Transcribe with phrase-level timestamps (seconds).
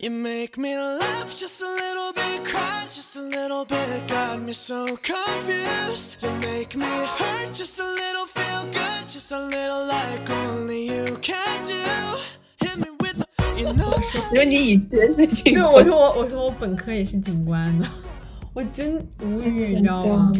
[0.00, 4.52] You make me laugh just a little bit, cry just a little bit, got me
[4.52, 6.16] so confused.
[6.22, 11.16] You make me hurt just a little, feel good just a little, like only you
[11.22, 11.82] can do.
[12.58, 13.26] Hit me with the,
[13.56, 13.96] you know.
[14.32, 17.86] 因为你以前是警对，官，我说我我说我本科也是警官的，
[18.52, 20.32] 我真无语，你知道吗？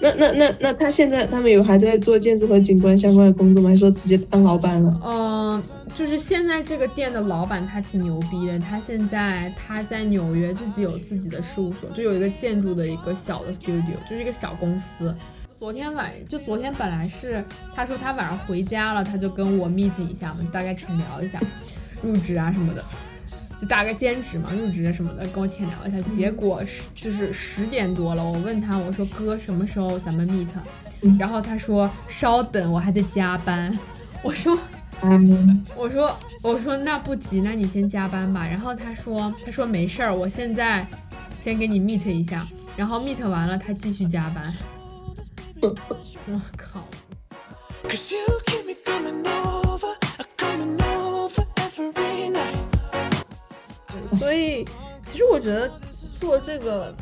[0.00, 3.68] 那那那那他现在他们有还在做建筑和景观相关的工作吗？
[3.68, 5.00] 还是说直接当老板了？
[5.04, 5.62] 嗯，
[5.92, 15.12] 就是现在这个店的老板他挺牛逼的，他现在他在纽约自己有自己的事务所，就有一个建筑的一个小的 studio，就是一个小公司。
[15.58, 17.42] 昨天晚就昨天本来是
[17.74, 21.40] 他说他晚上回家了，他就跟我 meet 一下嘛，就大概浅聊一下
[22.00, 22.84] 入职啊什么的，
[23.60, 26.00] 就打个兼职嘛，入职啊什么的，跟我浅聊一下。
[26.14, 30.46] 结果是就是十点多了，我问他我说哥什么时候咱们 meet？
[31.18, 33.76] 然后他说稍等，我还在加班。
[34.22, 34.58] 我说
[35.02, 38.46] 嗯，我说我说那不急，那你先加班吧。
[38.46, 40.86] 然后他说他说没事儿，我现在
[41.42, 42.44] 先给你 meet 一下，
[42.76, 44.52] 然后 meet 完了他继续加班。
[45.62, 45.74] 我
[46.56, 46.84] 靠！
[54.16, 54.64] 所以
[55.04, 55.70] 其实我觉得
[56.20, 56.94] 做这个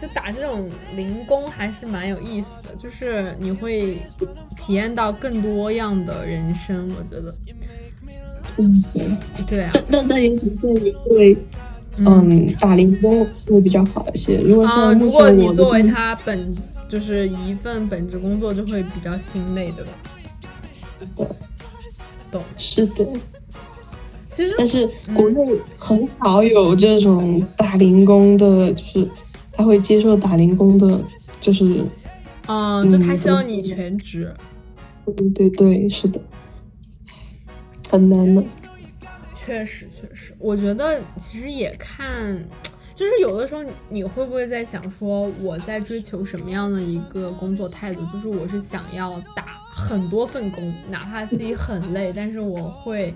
[0.00, 3.98] 就打这种零工还是蛮有意思的，就是你会
[4.56, 6.90] 体验到更多样的人生。
[6.98, 7.34] 我觉得，
[8.58, 8.84] 嗯，
[9.46, 11.36] 对啊，但但但也许对你作为
[11.98, 14.38] 嗯打零工会比较好一些。
[14.38, 16.54] 如果啊，像目如果你作为他本
[16.88, 19.92] 就是一份本职工作，就会比较心累，对吧？
[22.30, 22.42] 懂。
[22.56, 23.06] 是的，
[24.34, 25.40] 其实但是国内
[25.78, 29.08] 很少有这种打零工的，就是
[29.52, 31.00] 他会接受打零工的，
[31.40, 31.84] 就是
[32.48, 34.34] 嗯，就他嗯希望你全职。
[35.16, 36.20] 对对对，是的，
[37.88, 38.42] 很难的。
[39.36, 42.44] 确实，确实，我觉得其实也看，
[42.94, 48.00] 就是有的时候你会不会在想说，我在追求什么样的一个工作态度？
[48.12, 53.14] 就是我是想要打很多份工，哪怕自己很累，但是我会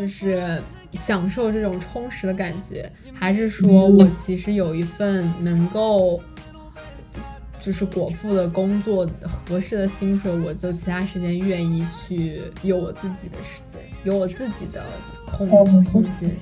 [0.00, 0.62] 就是
[0.94, 6.20] 享受这种充实的感觉，还是说我其实有一份能够。
[7.62, 14.82] 就是果腹的工作，合适的薪水，我就其他时间愿意去有我自己的时间，有我自己的
[15.26, 15.46] 空
[15.84, 16.34] 空间。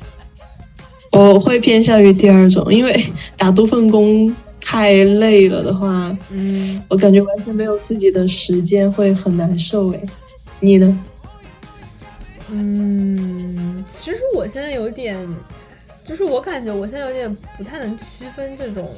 [1.11, 3.05] 我会偏向于第二种，因为
[3.37, 10.01] 打多份工太累了的话，嗯，我感觉完全没有自己的时间，会很难受诶。
[10.61, 10.97] 你呢？
[12.53, 13.38] 嗯，
[13.89, 15.17] 其实我现在有点，
[16.05, 18.91] 就是我感觉我现在有点不太能区分这种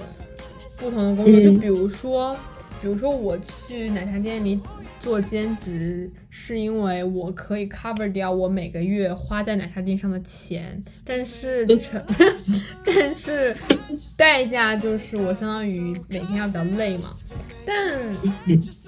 [0.78, 2.36] 不同的工作，嗯就比如说，
[2.82, 4.60] 比如说我去奶茶店里
[5.00, 12.02] 做兼职，是因为我可以 cover 掉我每个月花在奶茶店上的钱，但是成
[12.84, 13.56] 但是
[14.16, 17.10] 代价就是我相当于每天要比较累嘛。
[17.64, 18.16] 但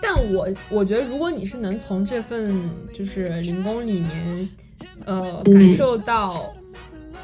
[0.01, 4.49] 但我我觉得，如果你是能从这份就是零工里面，
[5.05, 5.53] 呃，嗯。
[5.53, 6.53] 感受到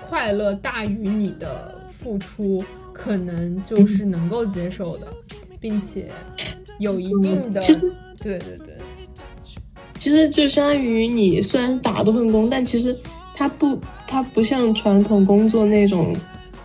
[0.08, 5.06] 快乐大于你的付出，可能就是能够接受的，
[5.60, 6.10] 并且
[6.78, 7.60] 有一定的
[8.20, 8.76] 对对对，
[9.98, 12.96] 其实就相当于你虽然打多份工，但其实
[13.34, 16.16] 它不，它不像传统工作那种，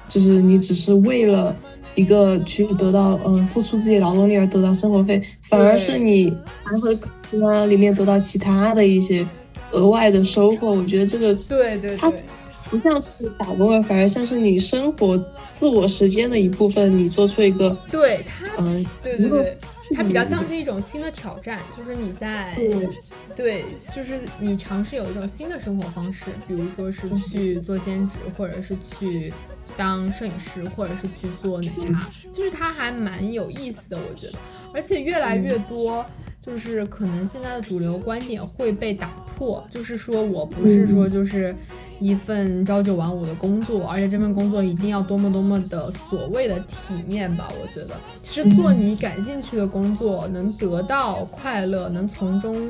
[0.08, 1.56] 就是你只是为了
[1.96, 6.34] 一个去得到，嗯，付出自己劳动力而得到生活费，反而是你
[6.64, 6.96] 还会
[7.30, 9.28] 从它里面得到其他的一些
[9.74, 10.72] 额外的收获。
[10.72, 12.24] 我觉得这个它对对对，
[12.70, 19.58] 不像是打工了，反而像是你生活自我时间的一部分，你做出一个，对它，嗯，对对对，
[19.96, 22.90] 它比较像是一种新的挑战，就是你在对
[23.36, 29.32] 对，就是你尝试有一种新的生活方式，比如说是去做兼职，或者是去
[29.78, 34.34] 当摄影师，或者是去做奶茶，就是它还蛮有意思的，我觉得。
[34.74, 36.04] 而且越来越多，
[36.46, 41.56] 就是可能现在的主流观点会被打破，就是说我不是说就是
[42.00, 47.50] 一份朝九晚五的工作，而且这份工作一定要多么多么的所谓的体面吧？
[47.62, 52.70] 我觉得，其实做你感兴趣的工作，能得到快乐，能从中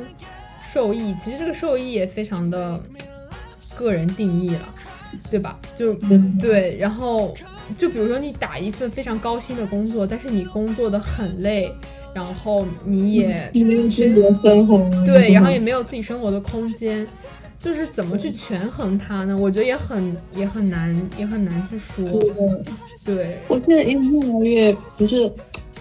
[0.63, 2.79] 受益，其实这个受益也非常的
[3.75, 4.73] 个人定义了，
[5.31, 5.57] 对吧？
[5.75, 7.35] 就嗯对，然后
[7.79, 11.73] 就比如说你打一份非常高薪的工作，但是你工作的很累，
[12.13, 17.07] 然后你也你没有自己的生活，对，然后也没有自己生活的空间，
[17.57, 19.37] 就是怎么去权衡它呢？
[19.37, 22.05] 我觉得也很也很难，也很难去说。
[23.05, 25.31] 对，我现在因为越来越不是，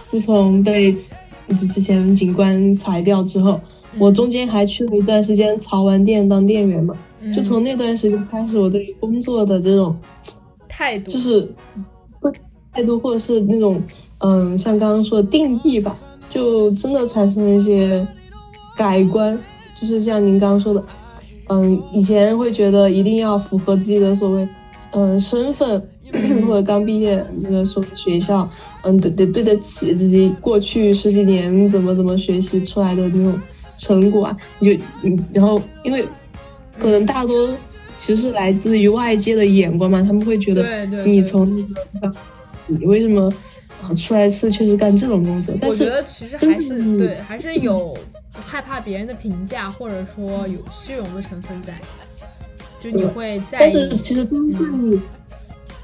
[0.04, 0.92] 自从被
[1.72, 3.60] 之前警官裁掉之后，
[3.92, 6.96] 嗯我中间还去了一段时间潮玩店当店员嘛。
[7.36, 9.96] 就从那段时间开始，我对工作的这种
[10.66, 11.48] 态度，就是
[12.72, 13.80] 态度或者是那种
[14.18, 15.96] 嗯，像刚刚说的定义吧，
[16.32, 18.06] 就真的产生了一些
[18.76, 19.38] 改观。
[19.80, 20.84] 就是像您刚刚说的，
[21.48, 24.48] 嗯，以前会觉得一定要符合自己的所谓
[24.92, 25.82] 嗯身份，
[26.46, 28.48] 或者刚毕业那个时候学校，
[28.82, 33.36] 嗯，得得对得起自己过去十几年怎么怎么学习出来的那种
[33.76, 36.04] 成果啊，你就嗯，然后因为
[36.78, 37.48] 可能大多
[37.96, 42.16] 其实是来自于外界的眼光嘛，他们会觉得你从那个
[42.68, 43.28] 你为什么
[43.82, 47.96] 啊出来是确实干这种工作，但是我觉得其实还是对，还是有。
[48.34, 51.74] 害怕别人的评价，或者说有虚荣的成分在，
[52.80, 53.58] 就你会在。
[53.60, 54.98] 但是其实真正你，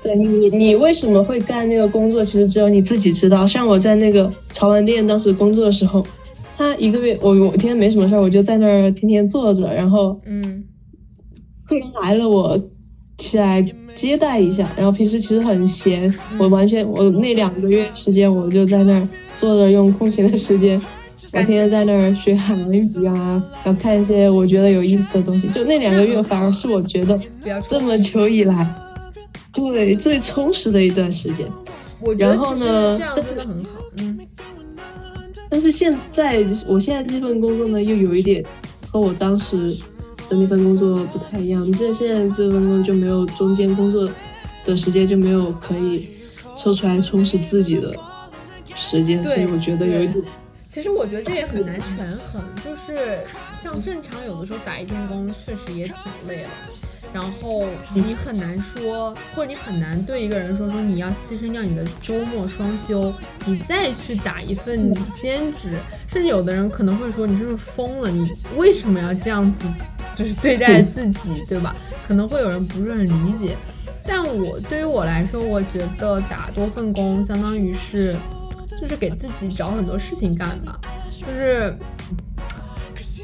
[0.02, 2.24] 对你，你为什么会干那个工作？
[2.24, 3.46] 其实只有你自己知道。
[3.46, 6.04] 像我在那个潮玩店当时工作的时候，
[6.56, 10.64] 他一个月我我天天没什么事儿，我就在那儿天天坐着，然后嗯，
[11.66, 12.58] 客人来了我
[13.18, 13.62] 起来
[13.94, 20.80] 接待一下，然后平时其实很闲，我完全我那两个月时间我就在那儿坐着，用空闲的时间。
[21.30, 25.48] 我天天在那儿学韩语啊，然后看一些我觉得有意思的东西。
[25.48, 27.20] 就那两个月，反而是我觉得
[27.68, 28.66] 这么久以来，
[29.52, 31.46] 对最充实的一段时间。
[32.16, 33.70] 然后呢，这样真的很好。
[33.98, 34.18] 嗯。
[35.50, 38.42] 但是现在，我现在这份工作呢，又有一点
[38.90, 39.76] 和我当时
[40.28, 41.62] 的那份工作不太一样。
[41.74, 44.08] 现在现在这份工作就没有中间工作
[44.64, 46.10] 的时间，就没有可以
[46.56, 47.94] 抽出来充实自己的
[48.74, 50.24] 时间，所以我觉得有一点。
[50.68, 53.20] 其实我觉得这也很难权衡，就是
[53.60, 55.96] 像正常有的时候打一天工确实也挺
[56.28, 56.50] 累了，
[57.12, 63.12] 然后你很难说，或者你很难对一个人说说你要牺牲掉你的周末双休，
[63.46, 65.78] 你再去打一份兼职，
[66.08, 69.66] 甚至有的人可能会说你是不是疯了，你为什么要这样子，
[70.14, 71.74] 就是对待自己，对吧？
[72.06, 73.56] 可能会有人不是很理解，
[74.04, 78.16] 但我对于我来说，我觉得打多份工相当于是。
[78.80, 80.78] 就是给自己找很多事情干吧，
[81.10, 81.76] 就是，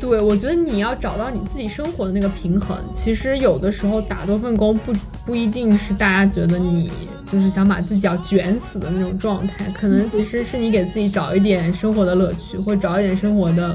[0.05, 2.77] 对我觉得你要找到你自己生活的那个平衡。
[2.93, 4.93] 其实有的时候打多份工不
[5.25, 6.91] 不一定是大家觉得你
[7.33, 13.75] 就是想把自己要卷死的那种状态，可能其实是你给自己找一点生活的乐趣，或找一点生活的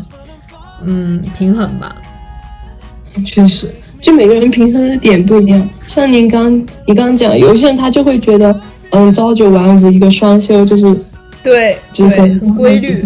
[0.86, 1.96] 嗯平衡吧。
[3.26, 3.68] 确实，
[4.00, 5.68] 就每个人平衡的点不一样。
[5.88, 6.56] 像您刚
[6.86, 8.62] 你刚讲，有些人他就会觉得，
[8.92, 10.96] 嗯，朝九晚五一个双休就是。
[11.42, 13.02] 对，就是很规律。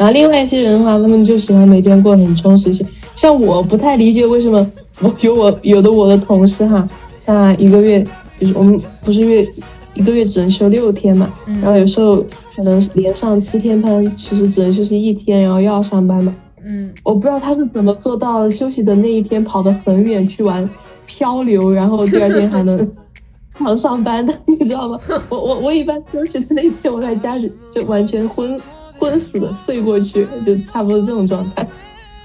[0.00, 2.82] 然后另外一些人的话，他们就喜欢每天过很充实些。
[3.14, 4.66] 像我不太理解为什么
[5.02, 6.86] 我有我有的我的同事哈，
[7.22, 8.02] 他一个月
[8.40, 9.46] 就是我们不是月
[9.92, 11.30] 一个月只能休六天嘛，
[11.60, 12.16] 然后有时候
[12.56, 16.34] 可能连上七天班，其实只能休息一天，然后又要上班嘛。
[16.64, 20.66] 嗯，我不知道他是怎么做到休息的那一天跑得很远去玩
[21.04, 22.90] 漂流，然后第二天还能。
[23.58, 24.98] 常上班的，你知道吗？
[25.28, 28.58] 我我我一般休息的那天，我在家里就完全昏
[29.00, 31.66] 昏死的睡过去，就差不多这种状态。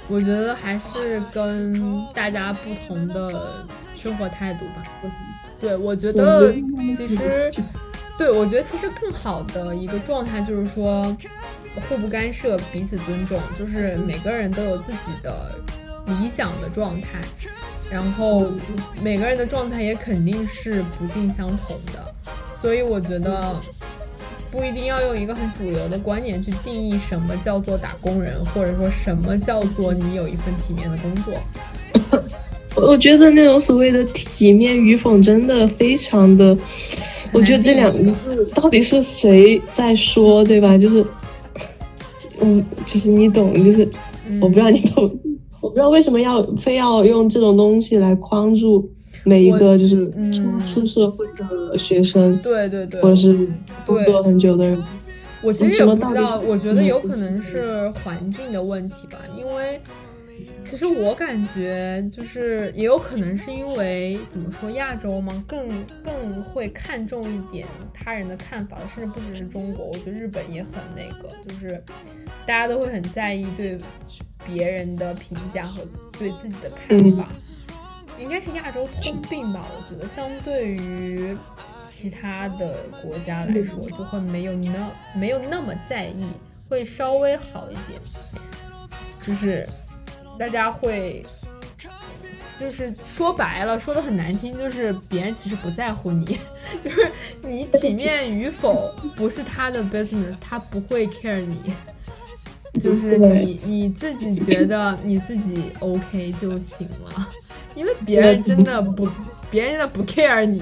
[0.09, 4.83] 我觉得还是跟大家不同的生活态度吧。
[5.59, 7.51] 对，我觉得其实，
[8.17, 11.01] 对我觉得其实更好的一个状态就是说，
[11.87, 15.55] 互不干涉，彼此尊重，就是每个人都有自己的
[16.05, 17.21] 理想的状态。
[17.89, 18.51] 然后
[19.01, 22.13] 每个人的状态也肯定是不尽相同的，
[22.59, 23.55] 所以我觉得
[24.55, 31.33] 不一定要用一个很主流的观念去定义什么叫做打工人，或者说什么叫做你有一份体面的工作。
[32.81, 36.57] 我觉得那种所谓的体面与否真的非常的，
[37.33, 40.77] 我觉得这两个字到底是谁在说，对吧？
[40.77, 41.05] 就是，
[42.39, 43.89] 嗯，就是你懂，就是
[44.41, 45.03] 我不知道你懂。
[45.59, 48.89] 我不知道为什么要非要用这种东西来框住
[49.25, 53.33] 每一个就是出出社会的学生，对对对，或者是
[53.85, 54.81] 工作很久的人。
[55.41, 59.79] 我其实也不知道，我觉得有可能是环境的问题吧，因为
[60.63, 65.67] 其实我感觉就是也有可能是因为怎么说亚洲嘛，更
[66.03, 71.83] 更会看重一点他人的看法，甚至不只是中国，我觉得日本也很那个，就是
[72.45, 73.77] 大家都会很在意对。
[74.47, 75.81] 别人的评价和
[76.19, 77.27] 对自己的看法，
[78.19, 79.65] 应该是亚洲通病吧？
[79.75, 81.35] 我觉得相对于
[81.87, 86.25] 其他的国家来说，就会没有那没有那么在意，
[86.69, 87.99] 会稍微好一点。
[89.25, 89.67] 就是
[90.37, 91.25] 大家会，
[92.59, 96.39] 就是说白了，说的很难听，就是别人其实不在乎你，
[96.83, 101.73] 就是你体面与否不是他的 business，他不会 care 你。
[102.79, 107.29] 就是你你自己觉得你自己 OK 就行了，
[107.75, 109.07] 因为别人真的不，
[109.51, 110.61] 别人真的不 care 你，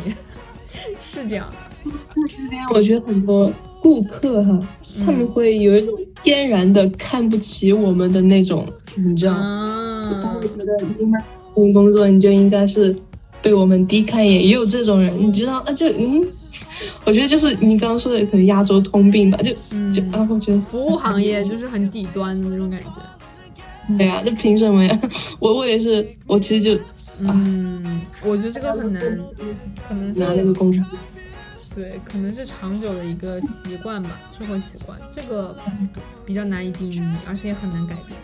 [1.00, 1.91] 是这样的。
[2.74, 3.51] 我觉得很多
[3.82, 4.60] 顾客哈，
[5.05, 5.93] 他们会有一种
[6.24, 10.22] 天然的看不起我们的那种，你知道吗？
[10.24, 12.96] 他会觉得你买我们工作，你就应该是
[13.41, 15.58] 被我们低看一眼，也有这种人，你知道？
[15.65, 16.25] 啊，就嗯，
[17.05, 19.51] 我觉得就是你刚刚说的，可能亚洲通病吧，就
[19.91, 23.98] 就啊，我觉得服务行业就是很底端的那种感觉。
[23.98, 24.98] 对呀，这凭什么呀？
[25.39, 26.82] 我我也是，我其实就，
[27.20, 29.01] 嗯，我觉得这个很难，
[29.88, 30.84] 可能是个工资，
[31.75, 35.55] 对，可能是长久的一个习惯吧，生活习惯，这个
[36.25, 38.20] 比较难以定义，而且也很难改变。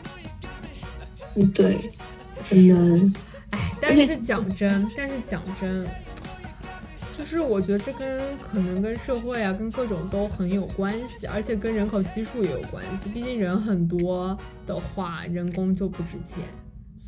[1.36, 1.77] 嗯，对，
[2.50, 3.13] 很难。
[3.51, 5.86] 哎，但是讲真，但是讲真。
[7.17, 13.10] 就是我觉得这跟可能跟社会啊，跟各种都很有关系，而且跟人口基数也有关系。
[13.10, 16.46] 毕竟人很多的话，人工就不值钱，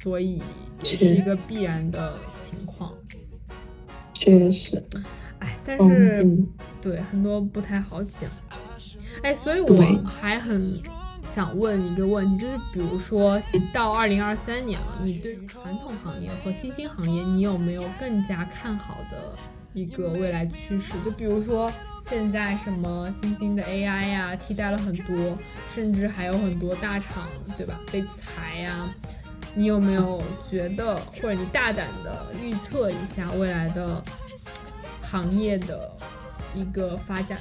[0.01, 0.41] 所以
[0.84, 2.91] 也是一个必然的情况。
[4.13, 4.84] 确实，
[5.38, 6.27] 哎，但是
[6.81, 8.29] 对很多不太好讲。
[9.22, 10.81] 哎，所以我还很
[11.24, 13.39] 想问一个问题，就是比如说
[13.72, 19.38] 到二零二三年了，你对于传统行业和新兴行业，你有没有更加看好的？
[19.74, 21.72] 一个未来趋势，就比如说
[22.10, 25.38] 现在什么新兴的 AI 呀，替代了很多，
[25.74, 27.79] 甚至还有很多大厂，对吧？
[27.91, 28.89] 被裁呀，
[29.53, 34.01] 你有没有觉得，或者你大胆的预测一下未来的
[35.01, 35.91] 行业的
[36.55, 37.38] 一个发展？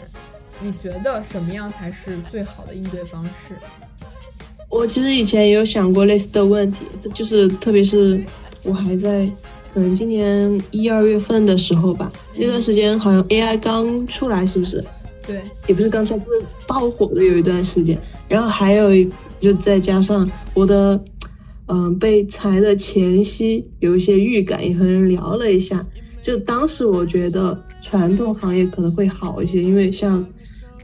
[0.60, 3.54] 你觉得什么样才是最好的应对方式？
[4.68, 8.22] 我其实以前也有想过类似的问题，就是特别是
[8.62, 9.28] 我还在。
[9.72, 14.84] 可能今年一二月份的时候吧，那段时间好像 AI 刚出来，是不是？
[15.24, 17.96] 对，也不是刚出来，就是爆火的有一段时间。
[18.28, 19.08] 然后还有一，
[19.40, 21.00] 就再加上我的，
[21.70, 25.86] 嗯，被裁的前夕有一些预感，也和人聊了一下。
[26.20, 30.26] 就当时我觉得传统行业可能会好一些，因为像，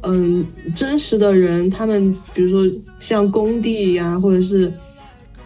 [0.03, 4.73] 嗯，真实的人，他们比如说像工地呀，或者是，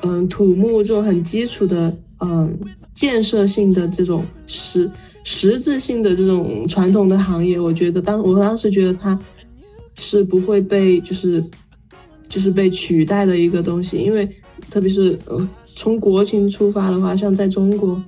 [0.02, 1.96] 嗯，土木这种很基础的。
[2.22, 2.58] 嗯，
[2.92, 4.90] 建设性的这种实
[5.24, 9.18] 实质性的这种传统的行业，我觉得当我当时觉得它
[9.98, 11.42] 是不会被就是
[12.28, 14.28] 就是被取代的一个东西，因为
[14.70, 18.02] 特别是呃从国情出发的话，像在中国，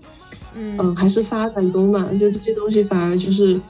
[0.54, 3.60] 嗯还是发展中嘛，就这些东西反而就是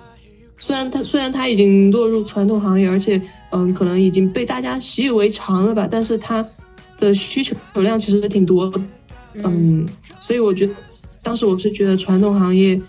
[0.58, 3.20] 虽然它虽然它已经落入传统行业，而且
[3.50, 6.46] 嗯可能已经被大家习以为常了吧，但是它
[6.98, 8.72] 的需求量其实挺多。
[9.34, 9.86] 嗯，
[10.20, 10.74] 所以我觉得，
[11.22, 12.80] 当时我是觉得传统行业，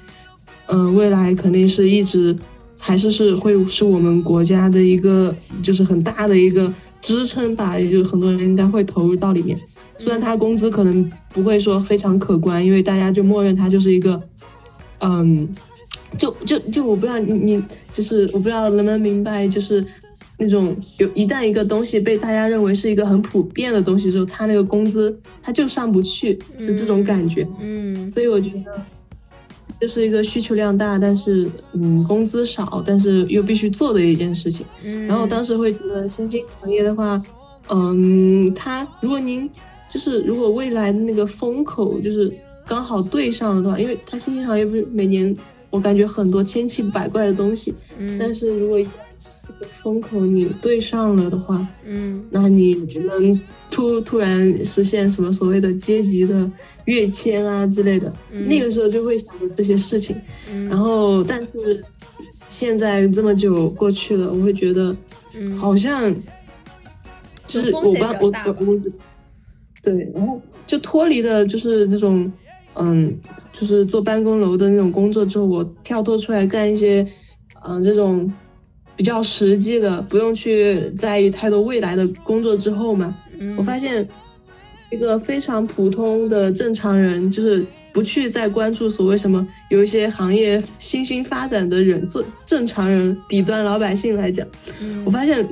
[0.67, 2.35] 嗯，未来肯定是一直
[2.77, 6.71] 还是是会是我们国家的一个就是很大的一个
[7.01, 9.57] 支撑吧，也就很多人应该会投入到里面。
[9.97, 14.21] 虽然他工资可能不会说非常可观，因为大家就默认他就是一个，
[15.00, 15.47] 嗯，
[16.17, 19.85] 就就就我不知道你你就是我不知道能不能明白，就是。
[20.35, 27.47] 那种有一旦一个东西被大家认为是一个很普遍的东西之后，他那个工资他就上不去，就这种感觉。
[27.59, 28.81] 嗯，所以我觉得
[29.79, 34.65] 就是一个需求量大，但是嗯工资少，但是又必须做的一件事情。
[34.83, 37.21] 嗯，然后当时会觉得新兴行业的话，
[37.69, 39.50] 嗯，它如果您
[39.93, 42.33] 就是如果未来的那个风口就是
[42.65, 45.35] 刚好对上了的话，因为它新兴行业不是每年
[45.69, 52.73] 我感觉很多千奇百怪的东西，嗯，但是如果这个风口你对上了的话，嗯，那你
[53.05, 56.50] 能突突然实现什么所谓的阶级的
[56.85, 60.15] 跃迁啊之类的，那个时候就会想着这些事情。
[60.69, 61.83] 然后，但是
[62.47, 64.95] 现在这么久过去了，我会觉得，
[65.33, 66.13] 嗯，好像
[67.45, 68.81] 就是我把我我我，
[69.84, 72.32] 对，然后就脱离了就是这种，
[72.75, 73.20] 嗯，
[73.52, 77.06] 就是做办公楼的那种工作之后，我跳脱出来干一些，
[77.63, 78.34] 嗯，这种。
[78.96, 83.18] 比较实际的，不用去在意太多未来的工作之后嘛，
[83.58, 84.08] 我发现
[84.92, 94.48] 一个非常普通的正常人，就是不去再关注所谓什么有一些行业新兴发展的人，做正常人底端老百姓来讲，
[95.06, 95.44] 我发现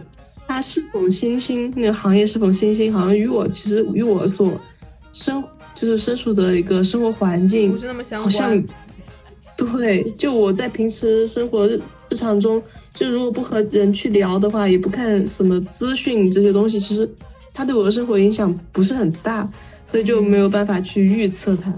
[0.54, 4.52] 他是否新兴，那个行业是否新兴，好像与我其实与我所
[5.14, 5.42] 生
[5.74, 8.64] 就是身处的一个生活环境不是那么相关。
[9.56, 11.80] 对，就我在平时生活日
[12.18, 12.62] 常中。
[12.94, 17.10] 就如果不和人去聊的话，也不看什么资讯这些东西，其实
[17.54, 19.48] 它对我的生活影响不是很大，
[19.90, 21.74] 所以就没有办法去预测它。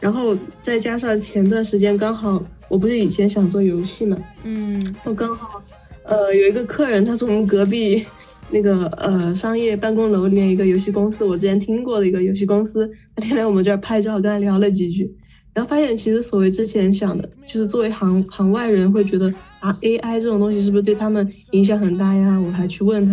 [0.00, 5.62] 然后再加上前段时间刚好，我不是以前想做游戏嘛，嗯，我刚好，
[6.08, 8.02] 呃，有一个客人，他是我们隔壁
[8.50, 15.14] 那个呃商业办公楼里面一个游戏公司，我之前听过的一个游戏公司，那天来我们这儿拍照，跟他聊了几句。
[15.52, 22.40] 然后发现其实所谓之前想的，就是作为行行外人会觉得啊，AI 这种东西是不是对他们影响很大呀？
[22.40, 23.12] 我还去问他，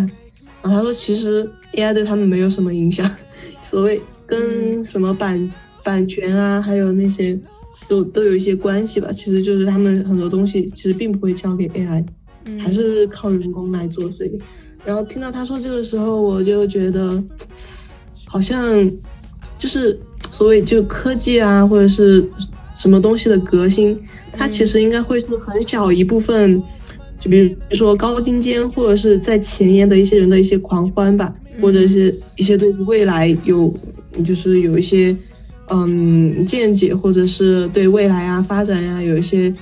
[0.63, 3.09] 然后他说其实 AI 对他们没有什么影响，
[3.61, 5.51] 所谓跟什么版
[5.83, 7.37] 版权啊，还有那些
[7.89, 9.11] 都都有一些关系吧。
[9.11, 12.05] 其实就是他们很多东西其实并不会交给 AI，
[12.61, 14.09] 还是靠人工来做。
[14.11, 14.37] 所以，
[14.85, 17.23] 然后听到他说这个时候，我就觉得
[18.25, 18.91] 好像
[19.57, 19.99] 就是。
[20.31, 22.27] 所谓就科技啊，或者是
[22.77, 23.97] 什么东西的革新，
[24.33, 26.61] 它其实应该会是很小一部分，
[27.21, 33.73] 就比如说高精尖或者是在前沿的一些人的一些狂欢吧，或者是一些对未来有
[34.25, 35.15] 就是有一些
[35.69, 39.53] 嗯见解，或者是对未来啊发展呀有一些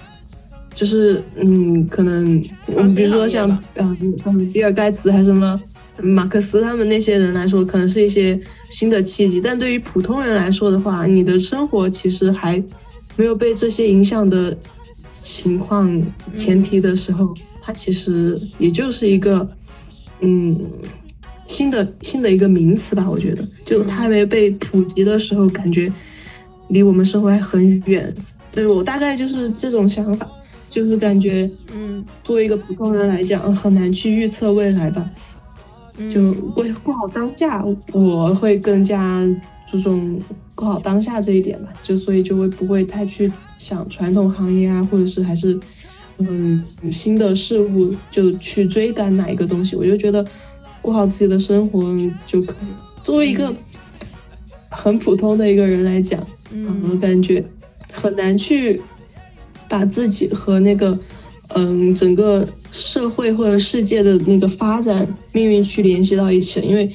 [0.76, 2.42] 就是嗯可能
[2.96, 5.60] 比如说像嗯嗯比尔盖茨还是什么。
[6.02, 8.38] 马克思他们那些人来说，可能是一些
[8.72, 12.62] 新的契机，但对于普通人来说的话，你的生活其实还
[13.16, 14.58] 没有被这些影响的
[15.12, 16.04] 情况
[16.36, 19.48] 前提的时候，它其实也就是一个
[20.22, 20.60] 嗯
[21.48, 23.08] 新的新的一个名词吧。
[23.08, 25.94] 我觉得，就它还没被普及的时候，感觉
[26.70, 28.12] 离我们生活还很远。
[28.52, 30.28] 对我大概就是这种想法，
[30.74, 35.08] 就是感觉嗯，作为一个普通人来讲，很难去预测未来吧。
[36.12, 39.22] 就过过好当下，我会更加
[39.70, 40.20] 注重
[40.56, 41.72] 过好当下这一点吧。
[41.84, 45.60] 就所以就会不会太去想传统行业啊，或者是还是
[46.18, 49.76] 嗯新的事物就去追赶哪一个东西。
[49.76, 50.26] 我就觉得
[50.82, 51.84] 过好自己的生活
[52.26, 53.04] 就可以。
[53.04, 53.54] 作为一个
[54.70, 57.46] 很普通的一个人来讲，嗯，感觉
[57.92, 58.82] 很难去
[59.74, 60.98] 把自己和那个。
[61.56, 66.90] 嗯，整个社会或者世界的那个发展命运去联系到一起，因为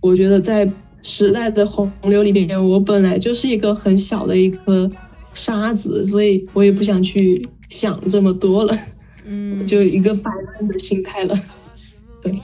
[0.00, 0.70] 我觉得在
[1.02, 4.90] 时代的洪流里面，我本来就是一个很小的一颗
[5.32, 8.76] 沙子，所以我也不想去想这么多了，
[9.24, 11.40] 嗯， 就一个摆烂的心态了。
[12.20, 12.38] 对，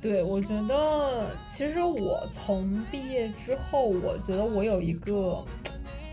[0.00, 5.44] 对，我觉得其实我从毕业之后，我觉得我有一个。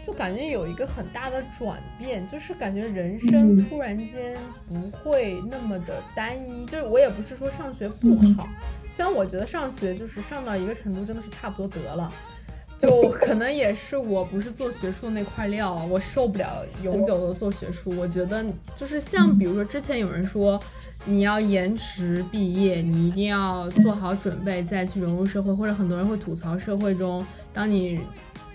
[0.09, 4.35] 就感觉有一个很大的转变，就是感觉人生突然间
[4.67, 6.65] 不会那么的单一。
[6.65, 8.49] 就是我也不是说上学不好，
[8.89, 12.11] 虽然我觉得上学就是上到一个程度真的是差不多得了，
[12.79, 17.95] 就 可能也是我不是做学术那块料，我受不了永久的做学术。
[17.95, 18.43] 我觉得
[18.75, 20.59] 就是像比如说之前有人说
[21.05, 27.99] 你要延迟毕业，你一定要做好准备再去融入社会，或者很多人会吐槽社会中当你。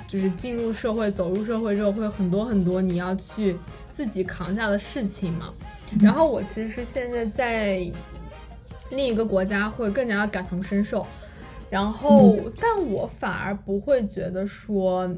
[0.07, 3.57] 就是进入社会、走入社会之后，会有很多很多你要去
[3.93, 5.53] 自己扛下的事情嘛。
[6.01, 7.87] 然后我其实现在在
[8.91, 11.07] 另一个国家，会更加的感同身受。
[11.71, 15.09] 然后，但我反而不会觉得说。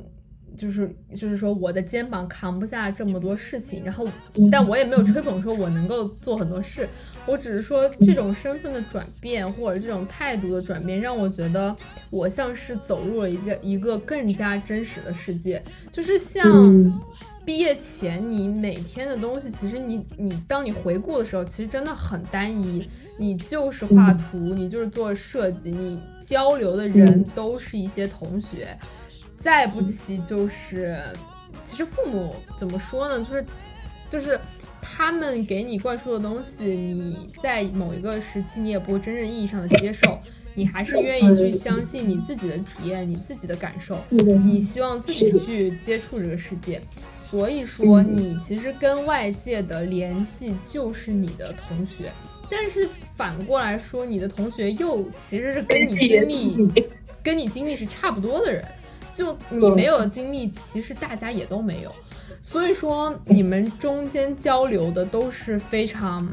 [0.56, 4.08] 就是就是说，我的肩膀扛不下这么多事情，然后，
[4.50, 6.88] 但我也没有吹捧说我能够做很多事，
[7.26, 11.74] 我只是说这种身份的转变或者这种态度的转变，让我觉得
[12.10, 15.62] 我像是走入了一个一个更加真实的世界。
[15.90, 17.02] 就是像
[17.44, 28.76] 毕业前你每天的东西，其实你你当你回顾的时候，其实真的很单一，你就是画图，你就是做设计，你交流的人都是一些同学。
[29.36, 30.98] 再不齐就是，
[31.64, 33.18] 其实父母怎么说呢？
[33.22, 33.44] 就是，
[34.10, 34.40] 就是
[34.88, 40.18] 他们给你灌输的东西，你在某一个时期你也不会真正意义上的接受，
[40.54, 46.80] 你还是愿意去相信你自己的体验、你自己的感受，你希望自己去接触这个世界。
[47.28, 52.10] 所以说，你其实跟外界的联系就是你的同学，
[52.48, 56.72] 但是反过来说，你的同学又其实是跟你经历、
[57.24, 58.64] 跟你经历是差不多的人。
[59.12, 61.90] 就你没有经历，其实大家也都没有，
[62.48, 66.32] 所以说你们中间交流的都是非常，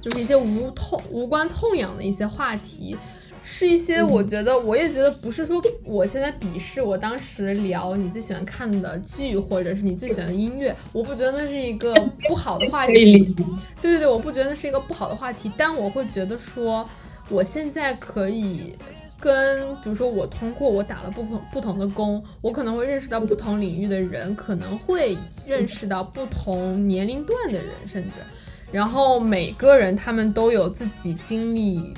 [0.00, 2.96] 就是一些无痛无关痛痒的一些话题，
[3.44, 11.94] 是一些我觉得我也觉得不是说我现在鄙视我当时聊你最喜欢看的剧或者是你最喜欢的音乐，我不觉得那是一个
[12.28, 12.92] 不好的话题，
[13.80, 16.84] 对对对，我不觉得那是一个不好的话题，但我会觉得说
[17.28, 18.74] 我现在可以。
[19.20, 28.18] 跟比如说，我通过我打了不同不同的工，我可能会认识到不同领域的人，可能会认识到不同年龄段的人，甚至，
[28.70, 31.94] 然后每个人他们都有自己经历，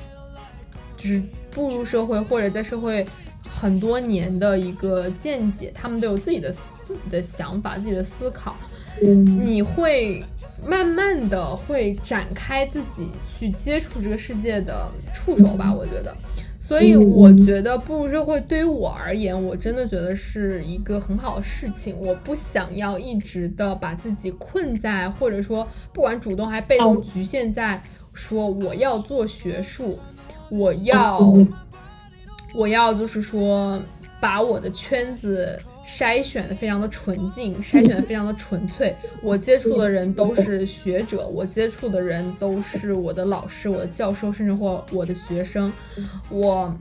[0.96, 3.04] 就是步入社会或者在社会
[3.48, 8.54] 很多年的一个见解，他们都有自己的自己的想法、自己的思考，
[9.00, 10.22] 你会
[10.64, 16.16] 慢慢的会展开自己去接触这个世界的触手吧，我觉得。
[16.66, 21.96] 所以我觉得步入社会对于我而言，我真的觉得是一个很好的事情。
[21.96, 27.80] 我不想要一直的把自己困在，或者说不管主动还被动局限在
[28.12, 29.96] 说我要做学术，
[30.50, 31.32] 我要
[32.52, 33.80] 我要就是说
[34.20, 35.56] 把我的圈子。
[35.86, 38.92] 筛选的非常的纯净，筛选的非常的纯粹。
[39.22, 45.72] 我接触的人都是学者，我接触的人都是我的老师、我的教授，甚至或我的学生。
[46.28, 46.76] 我，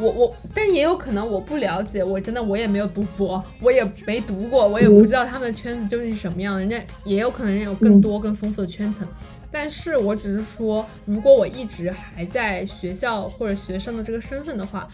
[0.00, 6.60] 我，我，但也有可能我不了解，我真的我也没有读博，我也没读过，我也不知道他们的圈子究竟是什么样的。
[6.60, 9.06] 人家也有可能有更多更丰富的圈层。
[9.52, 14.88] 但是我只是说，如果我一直还在学校或者学生的这个身份的话，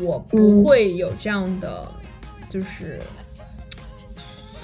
[0.00, 1.86] 我不会有这样的。
[2.48, 3.00] 就是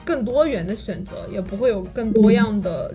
[0.04, 2.94] 更多元的选择，也不会有更多样的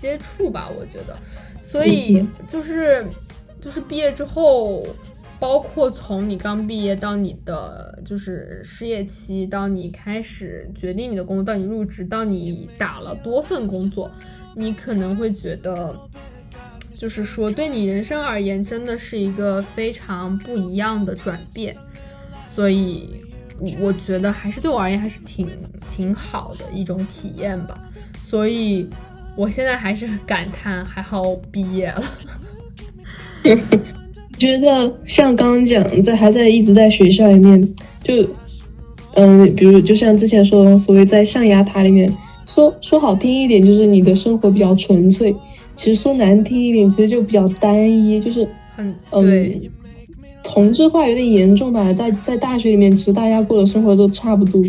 [0.00, 1.16] 接触吧，我觉得。
[1.60, 3.04] 所以就是
[3.60, 4.86] 就是毕业之后，
[5.38, 14.10] 包括从你刚毕业到你的就是失业期，到你开始决定你的工作，到你入职，到你打了多份工作，
[14.54, 15.98] 你可能会觉得，
[16.94, 21.76] 就是说对你人生而言，真的是一个非常不一样的转变，
[22.46, 23.25] 所以。
[23.80, 25.48] 我觉得还是对我而言还是挺
[25.90, 27.78] 挺好的一种体验吧，
[28.28, 28.88] 所以
[29.36, 32.02] 我现在还是很感叹还好毕业了。
[34.38, 38.28] 觉得像刚刚讲在还在一直在学校里面，就
[39.14, 42.14] 嗯，比如就像之前说的所谓在象牙塔里面，
[42.46, 45.34] 说说好听一点就是你的生活比较纯粹，
[45.74, 49.70] 其实说难听一点其实就比较单一，就是很对。
[50.56, 54.64] 同质化有点严重吧，在在大学里面，其实大家过的生活都差不多。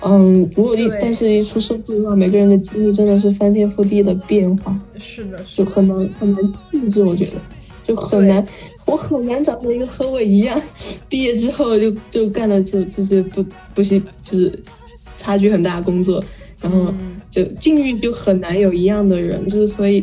[0.00, 4.74] 嗯，如果一但是一出社会的话，每个人的经历真的是翻天覆地的变化。
[4.98, 7.32] 是的，就很难很难控制，我觉得
[7.86, 8.42] 就很难，
[8.86, 10.58] 我很难找到一个和我一样，
[11.10, 14.58] 毕业之后就就干了就这些不不行，就是
[15.18, 16.24] 差距很大的工作，
[16.62, 16.90] 然后
[17.30, 20.02] 就境遇就很难有一样的人，就是所以。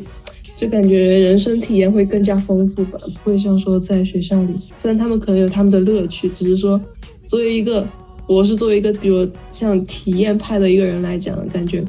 [0.56, 6.80] 就感觉人生体验会更加丰富吧，不会像说在学校里，虽然他们可能有他们的乐趣，只是说
[7.26, 7.86] 作为一个，
[8.28, 11.84] 我是作为一个比如像体验派的一个人来讲，感觉。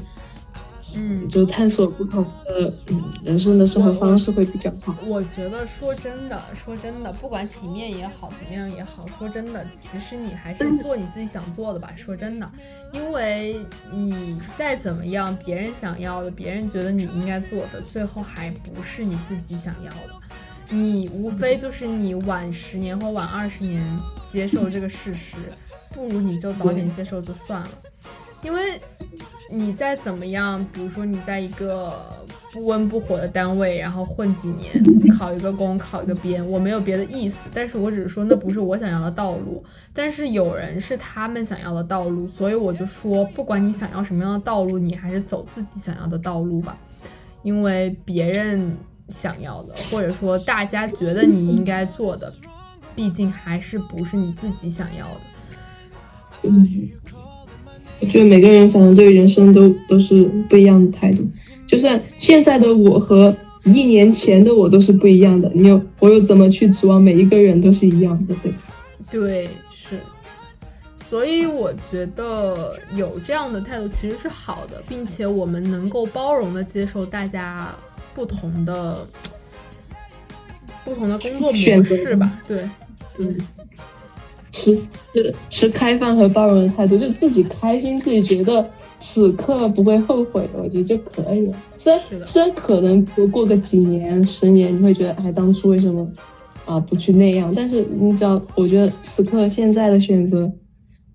[0.98, 4.96] 嗯，就探索不同的嗯人生的生活方式会比较好。
[5.06, 11.92] 我觉得说真的，说真的，不管体面也好，怎么样也好，说真的，其实你还是做你自己想做的吧。
[11.94, 12.50] 说真的，
[12.92, 13.61] 因为
[13.92, 20.14] 你再怎么样，别人想要的，别人觉得你应该做的，最后还不是你自己想要的。
[20.70, 23.85] 你无非就是你晚十年或晚二十年
[24.26, 25.37] 接受这个事实，
[25.90, 27.68] 不如你就早点接受就算了。
[28.42, 28.81] 因为
[29.51, 34.72] 你再怎么样，比如说你在一个不温不火的单位，然后混几年，
[35.16, 39.64] 考一个公，考一个编，我没有别的意思，但是我只是说那不是我想要的道路。
[39.92, 46.77] 但是有人是他们想要的道路，所以我就说，不管你想要什么样的道路，你还是走自己想要的道路吧，
[47.42, 48.77] 因为别人
[49.09, 52.33] 想要的，或者说大家觉得你应该做的，
[52.94, 55.20] 毕竟还是不是你自己想要的。
[58.00, 61.26] 我觉得每个人反正对人生都都是不一样的态度，
[61.66, 65.50] 就算现在的我和一年前的我都是不一样的。
[65.54, 68.35] 你又我又怎么去指望每一个人都是一样的？
[68.42, 68.52] 对
[69.11, 69.98] 对，是。
[71.09, 77.74] 所以我觉得有这样的态度其实是好的，并且我们能够包容的接受大家
[78.14, 79.06] 不同的
[80.85, 82.42] 不同的工作模式吧。
[82.46, 82.68] 对，
[83.16, 83.26] 对。
[84.57, 84.75] 持
[85.12, 91.57] 持持开放和包容的态度，就自己开心，自己觉得此刻不会后悔的，我觉得就可以了。
[91.77, 96.11] 虽然虽然可能过个几年、十年，你会觉得哎，当初为什么
[96.64, 97.53] 啊不去那样？
[97.55, 100.51] 但是你只要我觉得此刻现在的选择，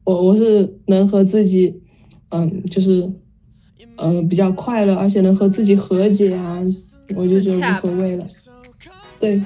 [0.04, 1.82] 我我是能和自己，
[2.30, 3.12] 嗯，就是
[3.97, 6.62] 嗯比较快乐，而且能和自己和解啊，
[7.15, 8.25] 我就觉得无所谓了。
[9.19, 9.41] 对。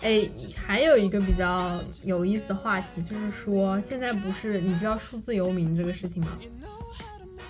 [0.00, 0.20] 哎，
[0.68, 6.28] 还有一个比较有意思的话题，就是说现在不是你知道数字游民这个事情吗？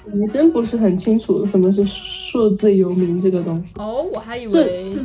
[0.05, 3.73] 我真不是很清楚什么是数字游民这个东西。
[3.77, 4.97] 哦，我还以为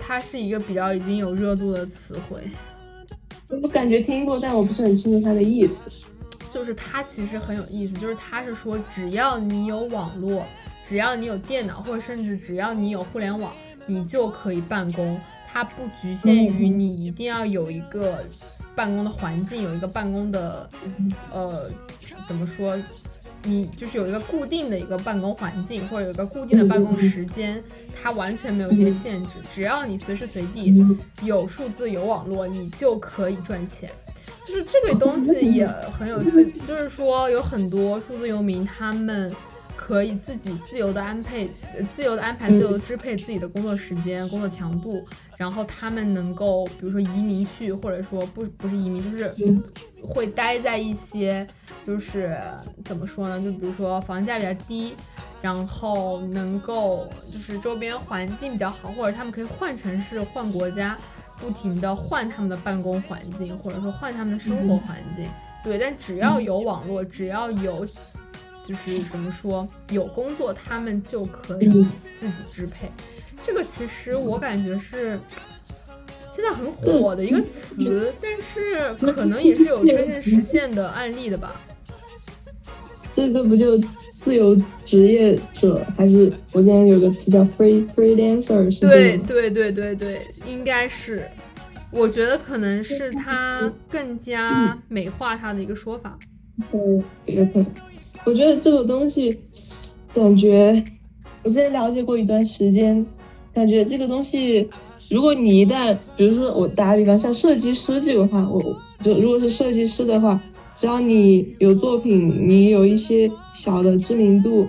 [0.00, 2.42] 它是一个比较已经有热度的词汇。
[3.62, 5.88] 我感觉听过，但我不是很清楚它的意思。
[6.50, 10.44] 就是它其实很有意思，就是它是说只要你有网络，
[10.88, 13.54] 只要你有电脑，或者甚至只要你有互联网，
[13.86, 15.16] 你就可以办公。
[15.52, 18.24] 它不局限于你一定要有一个
[18.76, 20.70] 办公的环境，有一个办公的，
[21.32, 21.70] 呃，
[22.26, 22.78] 怎么说，
[23.42, 27.62] 你就是有一个固定的一个办公环境，或者有一个固定的办公时间，
[28.00, 30.72] 它完全没有这些限制，只要你随时随地
[31.22, 33.90] 有数字有网络，你就可以赚钱。
[34.46, 39.30] 就是这个东西也很有趣，就是说有很多数字游民，他们
[39.80, 41.48] 可以自己自由的安排、
[41.90, 45.02] 自由的安排、自由的支配自己的工作时间、工作强度，
[45.38, 49.58] 然后他们能够，比如说移民去，或者说不不是移民，就是
[50.02, 51.48] 会待在一些，
[51.82, 52.38] 就是
[52.84, 53.40] 怎么说呢？
[53.40, 54.94] 就比如说房价比较低，
[55.40, 60.96] 然后能够就是周边环境比较好，或者他们可以换城市、换国家。
[61.40, 65.26] 不停的换他们的办公环境，或者说换他们的生活环境，
[65.64, 65.78] 对。
[65.78, 67.86] 但只要有网络，只要有，
[68.66, 71.68] 就是怎么说，有工作，他们就可以
[72.18, 72.90] 自己支配。
[73.42, 75.18] 这个其实我感觉是
[76.30, 81.60] 现在很火的一个词，但是可能也是有真正实现的案例的吧。
[83.12, 83.78] 这个不就？
[84.20, 91.26] 自由职业者还是我之前有个词叫 free freelancer，是对对对对对，应该是，
[91.90, 96.18] 我觉得可能是他更加美化他的一个说法。
[96.70, 97.66] 嗯，有可能。
[98.24, 99.38] 我觉得这个东西，
[100.14, 100.82] 感觉
[101.42, 103.04] 我之前了解过一段时间，
[103.54, 104.68] 感觉这个东西，
[105.08, 110.40] 如果你一旦，比如说我打个比方，像设计师这个话，我就如果是设计师的话。
[110.76, 114.66] 只要你有作品，你有一些小的知名度，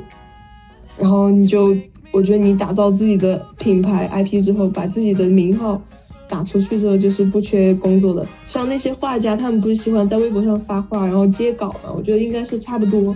[0.98, 1.74] 然后你就，
[2.12, 5.82] 我觉得你打造自己的品牌 IP 之后，把自己的名号
[6.28, 8.28] 打出去之后，就是不缺工作的。
[8.46, 11.94] 像那些画家，他们不是喜欢在微博上发画，然后接稿嘛？
[11.96, 13.16] 我觉得应该是差不多，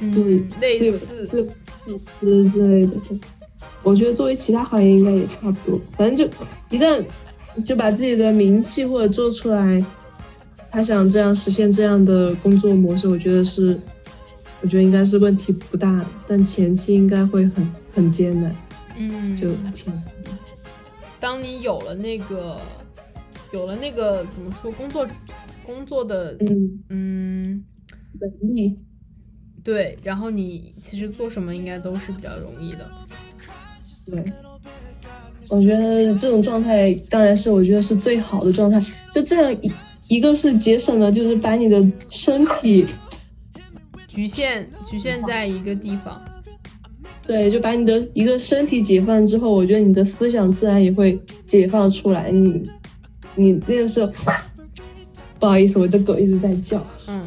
[0.00, 2.92] 嗯，类似，类似之类的。
[3.82, 5.80] 我觉得作为其他行业应该也差不多。
[5.96, 6.24] 反正就
[6.70, 7.04] 一旦
[7.64, 9.84] 就把自己的名气或者做出来。
[10.72, 13.76] 他想这样实现这样的工作模式，我觉得是，
[14.62, 18.54] 我觉得应该是问题不大，但前期应该会很很艰难。
[18.96, 19.92] 嗯，就前。
[21.18, 22.56] 当你有了那个，
[23.52, 25.04] 有了那个怎么说工作，
[25.66, 27.64] 工作的嗯嗯
[28.20, 28.78] 能力，
[29.70, 32.90] 对，然后你其实做什么应该都是比较容易的。
[34.10, 34.24] 对，
[35.48, 39.70] 我觉得这种状态当然是我觉得是最好的状态，就这样一。
[40.08, 41.80] 一个是节省了，就是把你的
[42.10, 42.84] 身体
[44.08, 46.20] 局限局限在一个地方，
[47.24, 52.28] 对，就把你的一个身体解放之后，我觉得你的思想自然也会解放出来。
[52.32, 52.60] 你
[53.36, 54.12] 你那个时候，
[55.38, 56.84] 不好意思，我的狗一直在叫。
[57.06, 57.24] 嗯。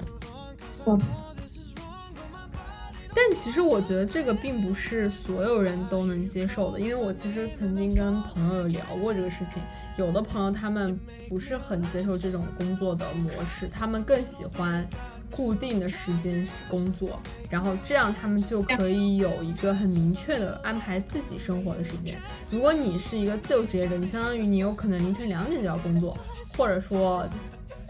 [3.25, 9.63] 但其实我觉得这个并不是所有人都能接受的，因为我其实曾经跟朋友有聊过这个事情。
[9.95, 14.86] 有的朋友他们不是很接受这种工作的模式，他们更喜欢
[15.31, 17.17] 固定的时间工作，
[17.49, 22.19] 然后这样他们就可以有一个很明确的安排自己生活的时间。
[22.49, 26.17] 如果你是一个自由职业者，你相当于你有可能凌晨两点就要工作，
[26.57, 27.25] 或者说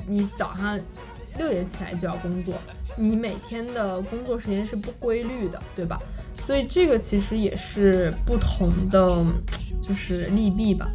[0.08, 0.80] 你早上
[1.39, 2.54] 六点起来就要工作，
[2.96, 6.00] 你每天的工作时间是不规律的，对吧？
[6.46, 9.26] 所以这个其实也是不同的，
[9.82, 10.90] 就是利弊吧。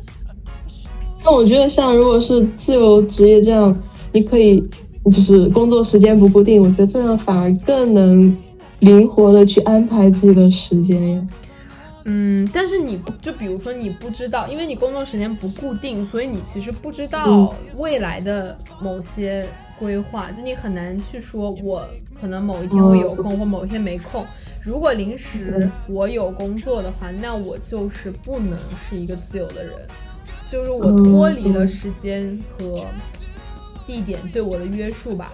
[1.25, 3.77] 那我觉得，像如果是自由职业这样，
[4.13, 4.63] 你可以
[5.07, 8.37] 就是工作时间不固定，我觉得这样反而更能
[8.81, 11.27] 灵活的去安排自己的时间呀。
[12.05, 19.47] 嗯，但是你就比如说你不知道，因为你工作时间不固定，所以你其实不知道未来的某些
[19.79, 21.87] 规划，就你很难去说，我
[22.21, 24.25] 可能某一天会有空，或某一天没空。
[24.65, 29.75] 如果临时我有工作的话，那我就是不能是一个自由的人。
[30.51, 32.85] 就是我脱离了时间和
[33.87, 35.33] 地点对我的约束吧，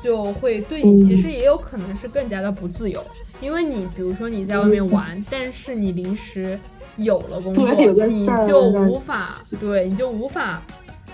[0.00, 3.02] 就会对你其实也有可能是更加的不自由，
[3.40, 6.58] 因为你比如说你在外面玩，但是你临时
[6.96, 7.70] 有了工作，
[8.06, 10.62] 你就无法对，你就无法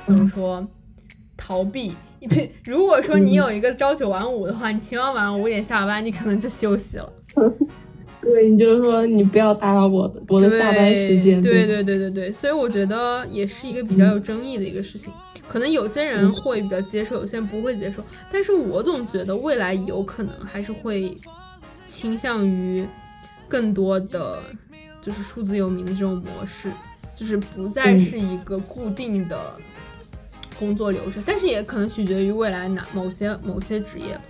[0.06, 0.66] 怎么说
[1.36, 1.94] 逃避。
[2.28, 7.12] 你 如果说你有一个朝九晚五的话，你起码晚上五点下班，你可能就休息了。
[8.20, 11.40] 对你就是说，你不要打扰我的我的下班时间。
[11.40, 15.10] 对对对对对，所以我觉得也是一个比较有争议的一个事情。
[15.48, 18.04] 可能有些人会比较接受，有些人不会接受。
[18.30, 21.16] 但是我总觉得未来有可能还是会
[21.86, 22.84] 倾向于
[23.48, 24.42] 更多的
[25.00, 26.70] 就是数字游民的这种模式，
[27.16, 29.56] 就是不再是一个固定的
[30.60, 31.20] 工作流程。
[31.26, 34.22] 但是也可能取决于未来哪某些某些职业吧。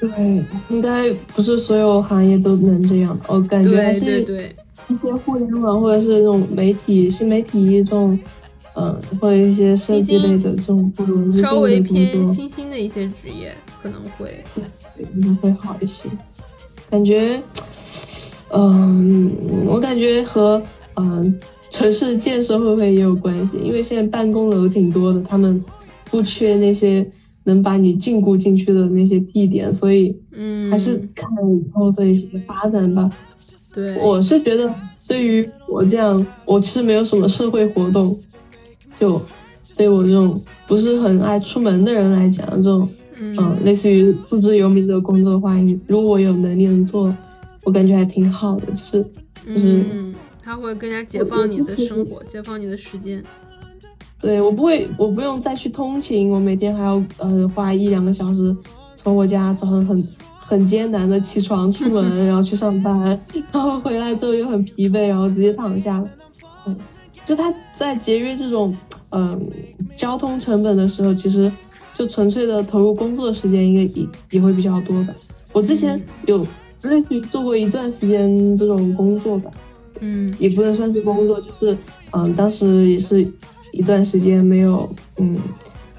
[0.00, 3.18] 对，应该不是所有行业都能这样。
[3.26, 4.24] 我感觉还是一
[4.96, 8.18] 些互联网或者是那种媒体、新媒体这种
[8.74, 13.52] 嗯，或者一些设计类的这种不容易稍微偏新兴的一些职业
[13.82, 16.08] 可能会，对可能会好一些。
[16.88, 17.42] 感觉，
[18.50, 20.62] 嗯，我感觉和
[20.94, 21.36] 嗯
[21.70, 23.58] 城市建设会不会也有关系？
[23.62, 25.62] 因为现在办公楼挺多的，他们
[26.10, 27.06] 不缺那些
[27.44, 33.10] 能把你禁锢进去的那些地点，所以嗯，还是看以后的一些发展吧。
[33.74, 34.72] 对，我是觉得，
[35.06, 38.18] 对于我这样，我其实没有什么社会活动，
[38.98, 39.20] 就
[39.76, 42.88] 对我这种不是很爱出门的人来讲，这种
[43.20, 45.54] 嗯、嗯类似于数字游民的工作的话，
[45.86, 47.14] 如果我有能力能做，
[47.62, 49.02] 我感觉还挺好的，就是
[49.46, 50.14] 就是嗯，
[50.48, 53.22] 它会更加解放你的生活，解放你的时间。
[54.18, 58.56] 对我不会，我不用再去通勤，我每天还要呃花一两个小时
[58.96, 60.08] 从我家早上很
[60.38, 62.98] 很艰难的起床出门， 然后去上班，
[63.52, 66.02] 然后回来之后又很疲惫，然后直接躺下。
[66.64, 66.74] 嗯，
[67.26, 68.74] 就他在节约这种
[69.10, 69.50] 嗯、
[69.98, 71.52] 交通成本的时候，其实
[71.92, 75.14] 就纯粹的投入工作的时间应该也也会比较多吧。
[75.52, 76.38] 我之前有
[76.84, 79.50] 类似于做过一段时间这种工作吧，
[80.00, 81.76] 嗯也不能算是工作，就是
[82.12, 83.26] 嗯，当时也是
[83.72, 85.36] 一段时间没有嗯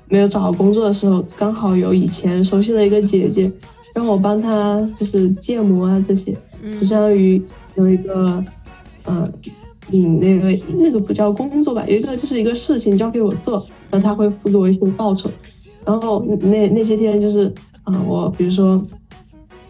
[0.08, 3.52] 没有找到工作的时候，刚好有以前熟悉的一个姐姐，
[3.94, 7.42] 让我帮她就是建模啊这些，就嗯相当于
[7.76, 8.44] 有一个
[9.06, 9.32] 嗯
[9.92, 15.30] 嗯那个那个不叫工作吧，有一个就是一个事情交给我做，然后他会付给我一些报酬，
[15.86, 18.84] 然后那那些天就是啊、我比如说。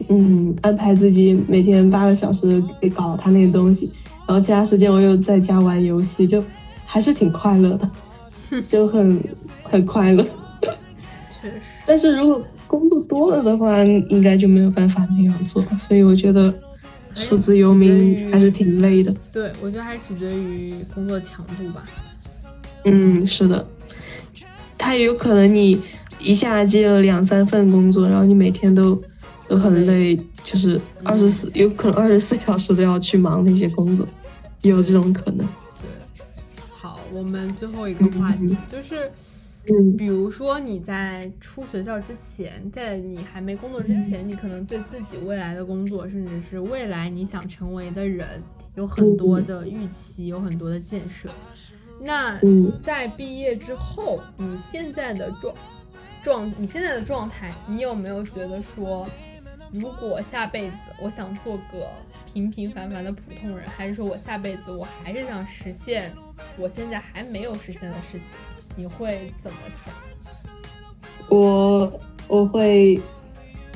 [0.07, 3.87] 嗯，安排自己每天八个小时给搞他那个东西，
[4.29, 6.43] 然后其他时间我又在家玩游戏，就
[6.85, 9.19] 还是挺快乐的， 就很
[9.63, 10.23] 很快乐。
[11.41, 11.53] 确实，
[11.87, 16.53] 但是如果工作多了的话，应该就没有办法那样做，所以我觉得
[17.15, 19.11] 数字游民还是挺累的。
[19.33, 21.83] 对我觉得还是取决于工作强度吧。
[22.85, 23.67] 嗯，是的，
[24.77, 25.81] 他也有可能你
[26.19, 29.01] 一下接了两三份工作，然后你每天都
[29.47, 34.18] 都很累，就是二十四，有可能二十四小时都要去忙那些工作，也
[34.61, 35.47] 有这种可能。
[36.17, 36.23] 对，
[36.69, 39.11] 好，我们最后一个话题嗯就是，
[39.67, 48.41] 嗯比如说你在出学校之前，在你还没工作之前，你可能对自己未来的工作，甚至是未来你想成为的人，
[48.75, 51.29] 有很多的预期，有很多的建设。
[52.01, 55.53] 那嗯在毕业之后，你现在的状
[56.23, 59.07] 状，你现在的状态，你有没有觉得说，
[59.71, 61.87] 如果下辈子我想做个
[62.33, 66.11] 平平凡凡的普通人，还是说我下辈子我还是想实现
[66.57, 68.21] 我现在还没有实现的事情，
[68.75, 69.93] 你会怎么想？
[71.29, 71.91] 我
[72.27, 72.99] 我会，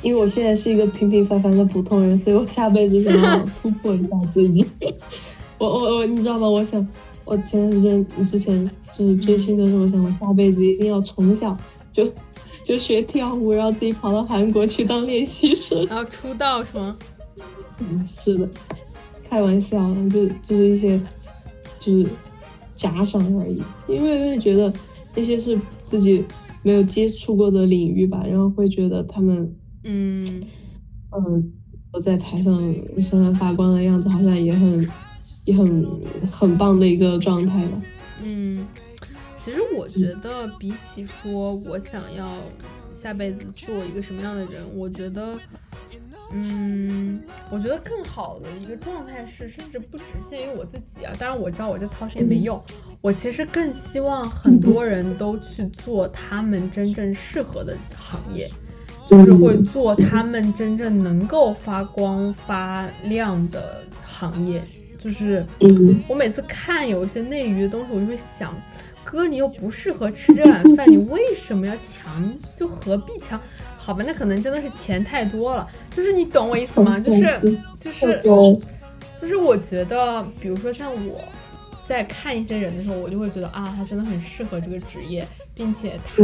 [0.02, 4.66] 因为我现在是一个平平凡凡的普通人，所以我下辈子想要突破一下自己。
[5.58, 6.50] 我我我，你知道吗？
[6.50, 6.86] 我想，
[7.26, 11.58] 我前段时间之前就是追星的时候，我想我下辈子一定要从小
[11.92, 12.12] 就
[12.66, 15.86] 就学跳舞，然后自己跑到韩国去当练习生。
[15.88, 16.96] 然后出道是吗？
[17.90, 18.50] 嗯， 是的，
[19.30, 21.00] 开玩笑的，就就是一些
[21.80, 22.08] 就是
[22.76, 24.74] 假想而已，因为会觉得
[25.16, 26.24] 那些是自己
[26.62, 30.44] 没有接触过的领域吧，然后会觉得他们嗯
[31.12, 31.52] 嗯，
[31.92, 32.56] 我在台上
[33.02, 34.90] 闪闪发光的样子，好像也很
[35.46, 35.86] 也很
[36.32, 37.82] 很棒的一个状态吧。
[38.24, 38.66] 嗯，
[39.40, 42.38] 其实我觉得比起说我想要
[42.94, 45.38] 下辈子做一个什么样的人，我觉得。
[46.36, 51.14] 嗯，我觉得更好的一个状态是，甚至不只限于我自己啊。
[51.20, 52.60] 当然我知道我这操心也没用，
[53.02, 58.50] 我其实更希望很多人都去做他们真正适合的行业，
[59.08, 64.64] 就是会做他们真正能够发光发亮的行业。
[64.98, 68.56] 就是嗯我每次看有一些内娱的东西，我就会想，
[69.04, 72.34] 哥，你又不适合吃这碗饭，你为什么要强？
[72.56, 73.40] 就何必强？
[73.84, 75.68] 好吧，那可能真的是钱太多了。
[75.96, 76.98] 就是你懂我意思吗？
[77.00, 78.22] 就是就是
[79.18, 81.22] 就是我觉得，比如说像我
[81.86, 86.24] 在看一些人的时候，我就会觉得啊，他真的很适合这个职业，并且他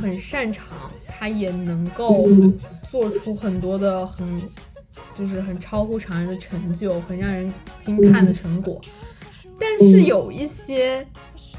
[0.00, 2.58] 很擅长，他也能够嗯
[2.90, 4.42] 做出很多的很
[5.14, 8.80] 就是很超乎常人的成就，很让人惊叹的成果。
[9.58, 11.06] 但是有一些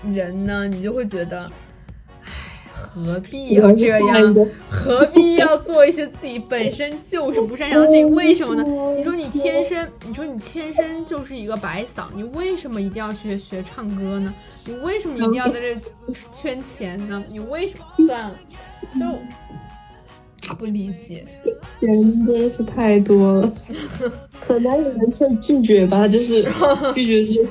[0.04, 1.52] 人呢，你就会觉得，唉，
[2.94, 4.36] 何必要这样？
[4.70, 8.10] 何必要做一些自己本身就是不擅长的事情？
[8.14, 8.64] 为什么呢？
[8.98, 14.34] 你说你天生，你说你天生就是一个白嗓，你为什么一定要学学唱歌呢？
[14.66, 15.80] 你为什么一定要在这
[16.34, 17.24] 圈钱呢？
[17.32, 18.36] 你为什么算了？
[19.00, 21.26] 就 不理解。
[21.80, 23.52] 人真的是太多了，
[24.46, 26.08] 可能有人会拒绝吧？
[26.10, 26.44] 就是
[26.94, 27.48] 拒绝是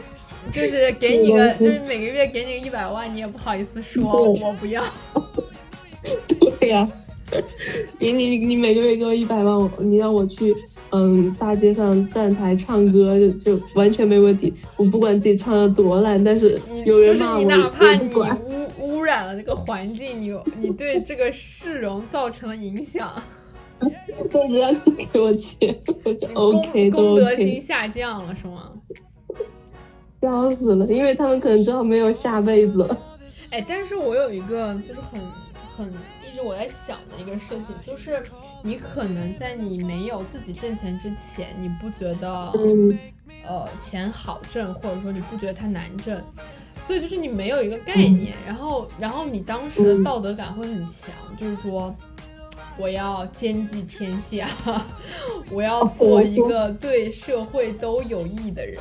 [0.53, 4.83] 就是给你个，就是每个月给你个一百万，你也不好意思说我不要。
[6.59, 6.89] 对呀，
[7.99, 10.55] 你你你每个月给我一百万，你让我去
[10.91, 14.53] 嗯大街上站台唱歌，就就完全没问题。
[14.77, 23.13] 我不管自己唱的多烂，但是有人骂我，就是你哪怕你污污染了这个环境，你你对这个市容造成了影响，
[23.79, 28.73] 我只要你给我钱，我就 OK 功德心下降了是吗？
[30.21, 32.89] 笑死了，因为他们可能知道没有下辈子。
[33.51, 35.21] 哎，但是我有一个就是很
[35.77, 38.23] 很一直我在想的一个事情，就是
[38.63, 42.53] 你可能在你没有自己挣钱之前，你不觉得
[43.49, 46.23] 呃钱好挣，或者说你不觉得它难挣，
[46.83, 51.95] 所以就是你没有一个概念，然后然后你当时的道德感会很强，就是说
[52.77, 54.47] 我要兼济天下，
[55.51, 58.79] 我要做一个对社会都有益的人。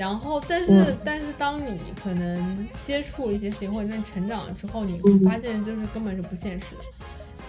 [0.00, 6.80] 然后，但是，但是，当你可能接触了一些事情，或者在成长了之后，你会发现就是根本是不现实的。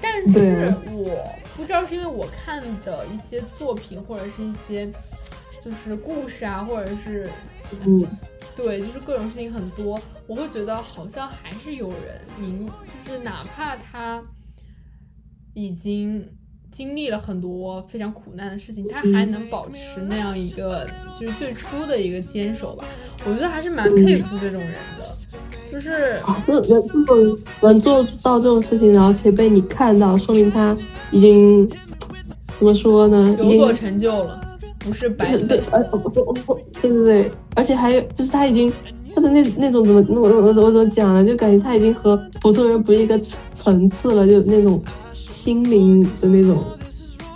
[0.02, 1.26] 但是我
[1.56, 4.92] 不知道是因为我看的一些作品，或者是一些
[5.62, 7.30] 就是故事啊，或者是
[7.86, 8.06] 嗯，
[8.58, 9.98] 对，就是各种事情很多，
[10.28, 12.70] 我会觉得好像还是有人，明
[13.08, 14.22] 就是哪怕他
[15.54, 16.30] 已经。
[16.72, 20.88] 经历了很多非常苦难的事情，他还能保持那样一个
[21.20, 22.86] 就是最初的一个坚守吧，
[23.26, 25.06] 我觉得还是蛮佩服这种人的。
[25.70, 30.76] 就是这人这么能做到这种事情，然后且被你看到，说明他
[31.12, 31.70] 已经
[32.58, 33.36] 怎么说呢？
[33.40, 38.72] 有所成就了，不是白对，而不不，对对对，而且还有就是他已经
[39.16, 41.26] 他的那那种怎么我我我怎么讲呢？
[41.26, 43.18] 就感觉他已经和普通人不是一个
[43.54, 44.82] 层次了，就那种。
[45.42, 46.64] 心灵的那种，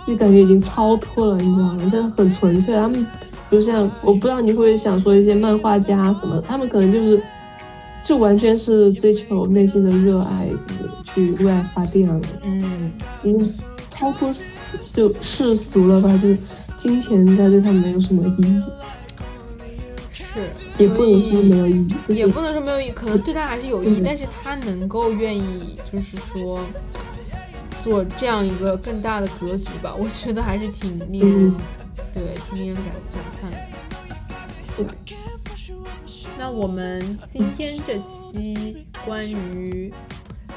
[0.06, 1.90] 就感觉已经超脱了，你知道吗？
[1.90, 2.72] 但是很纯粹。
[2.72, 3.04] 他们
[3.50, 7.20] 就像，我不知道你会想说一些漫画家什么，他们可能就是，
[8.04, 10.48] 就完全是追求内心的热爱，
[11.12, 12.20] 去为爱发电了。
[12.44, 12.92] 嗯，
[13.24, 13.54] 已经
[13.90, 14.32] 超脱
[14.94, 16.16] 就世俗了吧？
[16.22, 16.38] 就是
[16.76, 18.62] 金钱在对他们没有什么意义。
[20.12, 20.48] 是，
[20.78, 26.60] 也不能说没有意义，也不能说没有意义，可能对他还是有意义，但是他能够愿意，就是说。
[27.86, 31.54] 做这样一个更大的格局吧，我觉得还是挺令人，
[32.12, 32.20] 对，
[32.50, 33.56] 挺令人感感叹的。
[36.36, 39.94] 那我们今天这期关于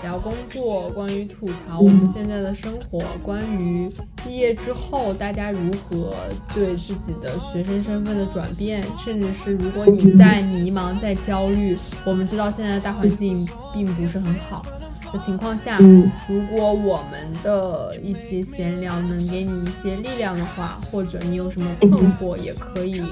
[0.02, 3.88] 聊工作、关于吐槽我们现在的生活、关于
[4.26, 6.16] 毕业之后大家如何
[6.56, 14.66] 对自己的学生身份的转变，甚至是如果你在迷茫、在焦虑，我们知道现在的大环境并不是很好。
[15.12, 23.03] 的情况下，如果我们的一些闲聊能给你一些力量的话，或者你有什么困惑，也可以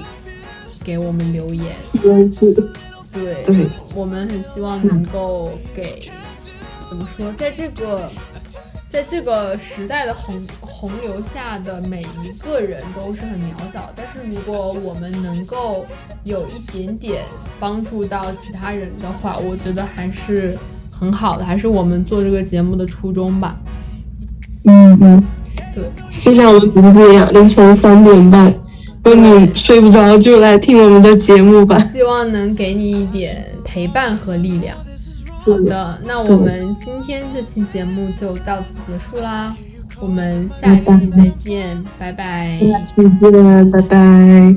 [0.84, 1.74] 给我们留言。
[3.12, 3.42] 对，
[3.94, 6.10] 我们很希望能够给，
[6.88, 8.10] 怎么说，在这个，
[8.88, 15.84] 在这个时代的洪洪流下的每一个人都是很渺小，但是如果我们能够
[16.24, 17.24] 有一点点
[17.58, 20.56] 帮助到其他人的话，我觉得还是。
[20.98, 23.56] 很好的，还是我们做这个节目的初衷吧。
[24.64, 25.22] 嗯嗯，
[25.74, 25.84] 对，
[26.20, 28.52] 就像我们名字一样，凌晨三点半，
[29.04, 31.78] 如果你睡不着，就来听我们的节目吧。
[31.84, 34.76] 希望能给你一点陪伴和力量。
[35.40, 39.54] 好的，那我们今天这期节目就到此结束啦，
[40.00, 40.84] 我们下期
[41.16, 42.58] 再见，拜拜。
[42.60, 44.54] 下期见，拜拜。